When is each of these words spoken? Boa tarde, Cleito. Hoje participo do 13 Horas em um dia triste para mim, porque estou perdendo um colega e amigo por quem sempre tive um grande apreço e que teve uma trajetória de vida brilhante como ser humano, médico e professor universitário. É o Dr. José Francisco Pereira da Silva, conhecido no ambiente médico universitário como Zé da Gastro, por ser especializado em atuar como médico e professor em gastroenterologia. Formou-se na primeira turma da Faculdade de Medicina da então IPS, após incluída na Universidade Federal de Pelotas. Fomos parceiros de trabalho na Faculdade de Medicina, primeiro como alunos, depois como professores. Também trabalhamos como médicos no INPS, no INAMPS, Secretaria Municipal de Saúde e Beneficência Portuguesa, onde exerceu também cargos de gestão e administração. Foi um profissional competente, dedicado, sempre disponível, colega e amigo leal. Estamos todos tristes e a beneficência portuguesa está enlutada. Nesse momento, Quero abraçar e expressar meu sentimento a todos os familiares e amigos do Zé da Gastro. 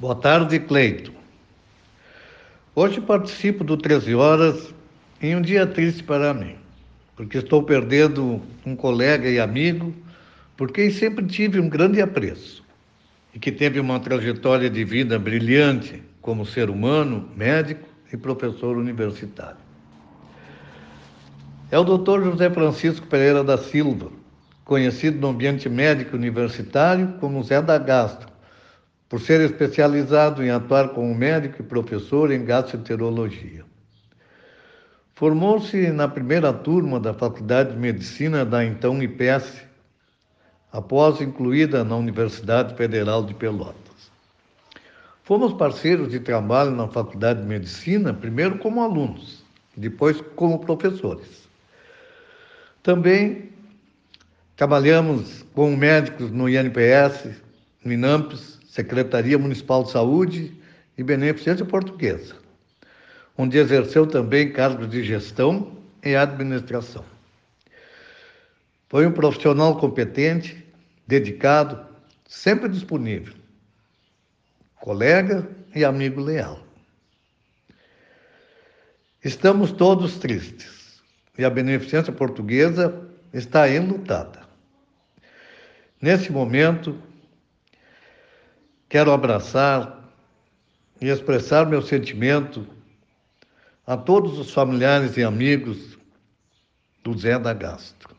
Boa 0.00 0.14
tarde, 0.14 0.58
Cleito. 0.58 1.12
Hoje 2.74 3.02
participo 3.02 3.62
do 3.62 3.76
13 3.76 4.14
Horas 4.14 4.72
em 5.20 5.36
um 5.36 5.42
dia 5.42 5.66
triste 5.66 6.02
para 6.02 6.32
mim, 6.32 6.56
porque 7.14 7.36
estou 7.36 7.62
perdendo 7.62 8.40
um 8.64 8.74
colega 8.74 9.28
e 9.28 9.38
amigo 9.38 9.92
por 10.56 10.72
quem 10.72 10.90
sempre 10.90 11.26
tive 11.26 11.60
um 11.60 11.68
grande 11.68 12.00
apreço 12.00 12.64
e 13.34 13.38
que 13.38 13.52
teve 13.52 13.78
uma 13.78 14.00
trajetória 14.00 14.70
de 14.70 14.82
vida 14.84 15.18
brilhante 15.18 16.02
como 16.22 16.46
ser 16.46 16.70
humano, 16.70 17.28
médico 17.36 17.86
e 18.10 18.16
professor 18.16 18.78
universitário. 18.78 19.60
É 21.70 21.78
o 21.78 21.84
Dr. 21.84 22.24
José 22.24 22.48
Francisco 22.48 23.06
Pereira 23.06 23.44
da 23.44 23.58
Silva, 23.58 24.10
conhecido 24.64 25.20
no 25.20 25.28
ambiente 25.28 25.68
médico 25.68 26.16
universitário 26.16 27.16
como 27.20 27.44
Zé 27.44 27.60
da 27.60 27.76
Gastro, 27.76 28.30
por 29.10 29.20
ser 29.20 29.40
especializado 29.40 30.40
em 30.40 30.50
atuar 30.50 30.90
como 30.90 31.12
médico 31.12 31.60
e 31.60 31.64
professor 31.64 32.30
em 32.30 32.44
gastroenterologia. 32.44 33.64
Formou-se 35.16 35.90
na 35.90 36.06
primeira 36.06 36.52
turma 36.52 37.00
da 37.00 37.12
Faculdade 37.12 37.72
de 37.72 37.76
Medicina 37.76 38.44
da 38.44 38.64
então 38.64 39.02
IPS, 39.02 39.64
após 40.72 41.20
incluída 41.20 41.82
na 41.82 41.96
Universidade 41.96 42.76
Federal 42.76 43.24
de 43.24 43.34
Pelotas. 43.34 43.74
Fomos 45.24 45.52
parceiros 45.54 46.10
de 46.10 46.20
trabalho 46.20 46.70
na 46.70 46.86
Faculdade 46.86 47.42
de 47.42 47.48
Medicina, 47.48 48.14
primeiro 48.14 48.58
como 48.58 48.80
alunos, 48.80 49.42
depois 49.76 50.20
como 50.36 50.60
professores. 50.60 51.48
Também 52.80 53.50
trabalhamos 54.54 55.44
como 55.52 55.76
médicos 55.76 56.30
no 56.30 56.48
INPS, 56.48 57.28
no 57.84 57.92
INAMPS, 57.92 58.59
Secretaria 58.70 59.36
Municipal 59.36 59.82
de 59.82 59.90
Saúde 59.90 60.56
e 60.96 61.02
Beneficência 61.02 61.64
Portuguesa, 61.64 62.36
onde 63.36 63.58
exerceu 63.58 64.06
também 64.06 64.52
cargos 64.52 64.88
de 64.88 65.02
gestão 65.02 65.76
e 66.04 66.14
administração. 66.14 67.04
Foi 68.88 69.04
um 69.08 69.10
profissional 69.10 69.76
competente, 69.76 70.64
dedicado, 71.04 71.84
sempre 72.28 72.68
disponível, 72.68 73.34
colega 74.76 75.50
e 75.74 75.84
amigo 75.84 76.20
leal. 76.20 76.64
Estamos 79.24 79.72
todos 79.72 80.16
tristes 80.18 81.02
e 81.36 81.44
a 81.44 81.50
beneficência 81.50 82.12
portuguesa 82.12 83.04
está 83.32 83.68
enlutada. 83.68 84.48
Nesse 86.00 86.30
momento, 86.30 87.09
Quero 88.90 89.12
abraçar 89.12 90.00
e 91.00 91.06
expressar 91.06 91.64
meu 91.64 91.80
sentimento 91.80 92.66
a 93.86 93.96
todos 93.96 94.36
os 94.36 94.52
familiares 94.52 95.16
e 95.16 95.22
amigos 95.22 95.96
do 97.04 97.16
Zé 97.16 97.38
da 97.38 97.54
Gastro. 97.54 98.16